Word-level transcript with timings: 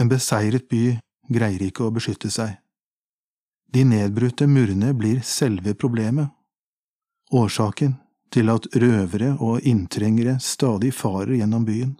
En 0.00 0.08
beseiret 0.08 0.68
by 0.70 0.98
greier 1.28 1.62
ikke 1.66 1.86
å 1.86 1.94
beskytte 1.94 2.30
seg. 2.32 2.56
De 3.70 3.84
nedbrutte 3.86 4.48
murene 4.50 4.94
blir 4.96 5.20
selve 5.22 5.76
problemet, 5.78 6.30
årsaken 7.30 7.94
til 8.34 8.50
at 8.50 8.66
røvere 8.74 9.34
og 9.38 9.66
inntrengere 9.66 10.38
stadig 10.42 10.94
farer 10.94 11.36
gjennom 11.38 11.66
byen. 11.68 11.92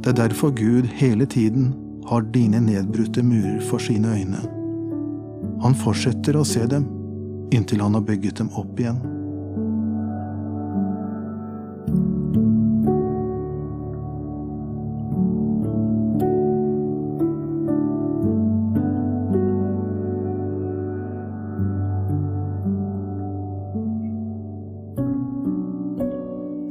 Det 0.00 0.14
er 0.14 0.18
derfor 0.24 0.54
Gud 0.56 0.88
hele 0.98 1.26
tiden 1.26 1.74
har 2.08 2.26
dine 2.34 2.62
nedbrutte 2.64 3.22
murer 3.22 3.60
for 3.68 3.82
sine 3.82 4.16
øyne. 4.16 4.42
Han 5.60 5.76
fortsetter 5.76 6.38
å 6.40 6.46
se 6.46 6.64
dem 6.66 6.88
inntil 7.54 7.82
han 7.82 7.94
har 7.98 8.06
bygget 8.06 8.40
dem 8.40 8.50
opp 8.58 8.78
igjen. 8.80 9.00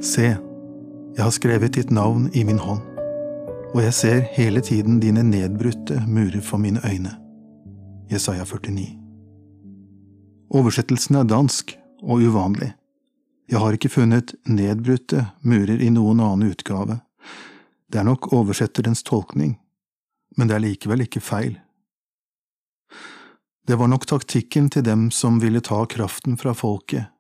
Se, 0.10 0.26
jeg 1.14 1.22
har 1.22 1.34
skrevet 1.36 1.76
ditt 1.76 1.92
navn 1.94 2.32
i 2.34 2.42
min 2.48 2.58
hånd, 2.58 2.82
og 3.76 3.82
jeg 3.84 3.94
ser 3.94 4.22
hele 4.34 4.62
tiden 4.66 4.96
dine 5.04 5.22
nedbrutte 5.22 6.00
murer 6.10 6.42
for 6.42 6.58
mine 6.58 6.82
øyne. 6.82 7.12
Jesaja 8.10 8.42
49 8.42 8.88
Oversettelsen 10.50 11.20
er 11.20 11.28
dansk 11.30 11.76
og 12.02 12.24
uvanlig. 12.26 12.72
Jeg 13.52 13.62
har 13.62 13.78
ikke 13.78 13.92
funnet 13.94 14.34
nedbrutte 14.50 15.28
murer 15.46 15.78
i 15.78 15.92
noen 15.94 16.24
annen 16.26 16.50
utgave. 16.56 17.04
Det 17.86 18.02
er 18.02 18.10
nok 18.10 18.32
oversetterens 18.34 19.06
tolkning, 19.06 19.60
men 20.38 20.50
det 20.50 20.58
er 20.58 20.66
likevel 20.66 21.06
ikke 21.06 21.22
feil. 21.22 21.60
Det 23.68 23.78
var 23.78 23.94
nok 23.94 24.10
taktikken 24.10 24.74
til 24.74 24.90
dem 24.90 25.12
som 25.14 25.38
ville 25.38 25.62
ta 25.62 25.84
kraften 25.86 26.38
fra 26.38 26.58
folket 26.58 27.14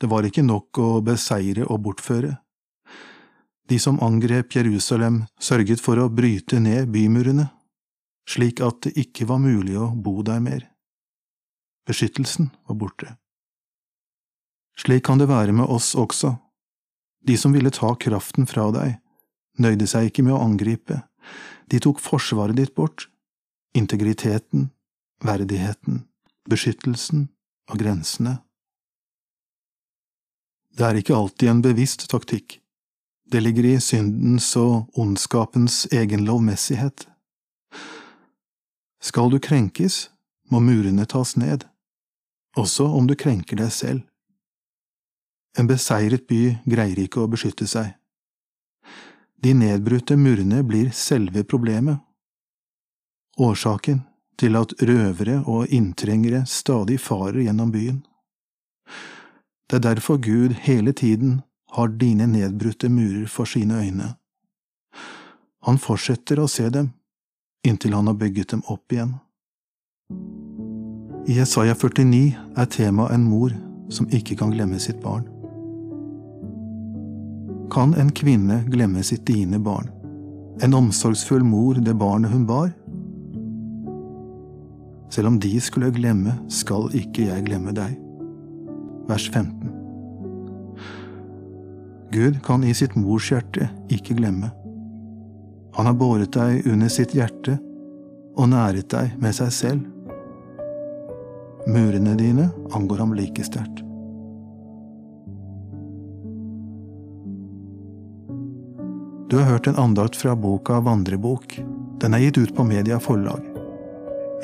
det 0.00 0.10
var 0.10 0.26
ikke 0.28 0.44
nok 0.44 0.78
å 0.78 0.88
beseire 1.04 1.66
og 1.66 1.80
bortføre. 1.86 2.36
De 3.66 3.78
som 3.82 3.98
angrep 4.04 4.54
Jerusalem, 4.54 5.24
sørget 5.40 5.82
for 5.82 5.98
å 5.98 6.10
bryte 6.12 6.60
ned 6.62 6.92
bymurene, 6.94 7.48
slik 8.28 8.60
at 8.62 8.82
det 8.86 8.94
ikke 9.00 9.26
var 9.26 9.42
mulig 9.42 9.76
å 9.78 9.90
bo 9.94 10.22
der 10.26 10.42
mer. 10.42 10.66
Beskyttelsen 11.86 12.50
var 12.66 12.78
borte. 12.78 13.16
Slik 14.76 15.06
kan 15.06 15.18
det 15.18 15.30
være 15.30 15.54
med 15.56 15.66
oss 15.72 15.94
også. 15.96 16.36
De 17.26 17.36
som 17.40 17.54
ville 17.54 17.72
ta 17.74 17.94
kraften 17.98 18.46
fra 18.46 18.68
deg, 18.74 18.98
nøyde 19.58 19.86
seg 19.88 20.10
ikke 20.10 20.26
med 20.26 20.36
å 20.36 20.42
angripe, 20.44 21.00
de 21.66 21.80
tok 21.82 22.02
forsvaret 22.02 22.58
ditt 22.58 22.74
bort, 22.76 23.08
integriteten, 23.74 24.70
verdigheten, 25.24 26.04
beskyttelsen 26.46 27.28
og 27.72 27.80
grensene. 27.80 28.38
Det 30.76 30.84
er 30.84 30.98
ikke 31.00 31.16
alltid 31.16 31.48
en 31.48 31.62
bevisst 31.64 32.04
taktikk. 32.12 32.58
Det 33.26 33.40
ligger 33.40 33.64
i 33.64 33.76
syndens 33.80 34.50
og 34.60 34.98
ondskapens 35.00 35.86
egen 35.92 36.26
lovmessighet. 36.28 37.06
Skal 39.02 39.30
du 39.32 39.38
krenkes, 39.40 40.10
må 40.50 40.60
murene 40.60 41.06
tas 41.08 41.34
ned, 41.36 41.64
også 42.56 42.86
om 42.98 43.08
du 43.08 43.16
krenker 43.18 43.58
deg 43.58 43.72
selv. 43.72 44.02
En 45.58 45.66
beseiret 45.66 46.26
by 46.28 46.58
greier 46.68 47.00
ikke 47.00 47.22
å 47.24 47.30
beskytte 47.32 47.66
seg. 47.70 47.94
De 49.40 49.54
nedbrutte 49.56 50.16
murene 50.20 50.60
blir 50.66 50.92
selve 50.92 51.44
problemet. 51.44 52.02
Årsaken 53.40 54.02
til 54.40 54.56
at 54.60 54.74
røvere 54.80 55.40
og 55.48 55.72
inntrengere 55.72 56.44
stadig 56.48 57.00
farer 57.00 57.40
gjennom 57.46 57.72
byen. 57.72 58.02
Det 59.70 59.76
er 59.76 59.94
derfor 59.94 60.16
Gud 60.16 60.54
hele 60.62 60.92
tiden 60.92 61.40
har 61.72 61.88
dine 61.88 62.26
nedbrutte 62.26 62.88
murer 62.88 63.26
for 63.26 63.44
sine 63.44 63.74
øyne. 63.74 64.12
Han 65.66 65.78
fortsetter 65.78 66.38
å 66.38 66.46
se 66.46 66.68
dem, 66.70 66.92
inntil 67.66 67.96
han 67.98 68.06
har 68.06 68.14
bygget 68.14 68.54
dem 68.54 68.62
opp 68.70 68.92
igjen. 68.94 69.16
I 71.26 71.40
Jesaja 71.40 71.74
49 71.74 72.36
er 72.56 72.70
temaet 72.70 73.16
en 73.16 73.26
mor 73.26 73.50
som 73.90 74.06
ikke 74.14 74.38
kan 74.38 74.54
glemme 74.54 74.78
sitt 74.78 75.02
barn. 75.02 75.26
Kan 77.74 77.98
en 77.98 78.14
kvinne 78.14 78.62
glemme 78.70 79.02
sitt 79.02 79.26
dine 79.26 79.58
barn, 79.58 79.90
en 80.62 80.78
omsorgsfull 80.78 81.42
mor 81.42 81.82
det 81.82 81.98
barnet 81.98 82.30
hun 82.30 82.46
bar? 82.46 82.70
Selv 85.10 85.34
om 85.34 85.42
de 85.42 85.56
skulle 85.60 85.90
glemme, 85.90 86.38
skal 86.46 86.86
ikke 86.94 87.32
jeg 87.32 87.50
glemme 87.50 87.74
deg 87.74 88.05
vers 89.08 89.30
15. 89.30 89.70
Gud 92.12 92.42
kan 92.42 92.64
i 92.64 92.74
sitt 92.74 92.94
mors 92.96 93.30
hjerte 93.30 93.68
ikke 93.92 94.16
glemme. 94.18 94.50
Han 95.76 95.88
har 95.90 95.96
båret 95.98 96.32
deg 96.32 96.66
under 96.70 96.88
sitt 96.88 97.12
hjerte 97.14 97.58
og 98.36 98.48
næret 98.52 98.88
deg 98.92 99.16
med 99.20 99.36
seg 99.36 99.52
selv. 99.52 99.82
Murene 101.66 102.14
dine 102.16 102.46
angår 102.76 103.02
ham 103.02 103.12
like 103.18 103.44
sterkt. 103.44 103.82
Du 109.26 109.36
har 109.36 109.50
hørt 109.50 109.66
en 109.66 109.76
andakt 109.82 110.16
fra 110.16 110.36
boka 110.38 110.78
Vandrebok. 110.80 111.58
Den 112.00 112.14
er 112.14 112.22
gitt 112.22 112.38
ut 112.38 112.54
på 112.54 112.64
Media 112.64 113.00
Forlag. 113.02 113.42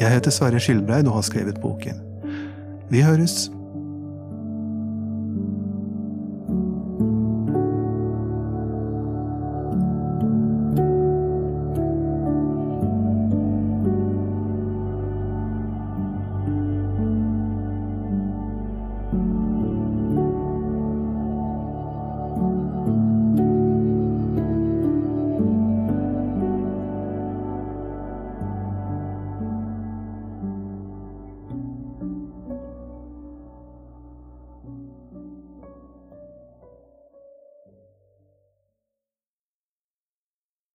Jeg 0.00 0.10
heter 0.10 0.34
Sverre 0.34 0.60
Skilbreid 0.60 1.06
og 1.06 1.20
har 1.20 1.28
skrevet 1.30 1.60
boken. 1.62 2.00
Vi 2.90 3.04
høres! 3.06 3.46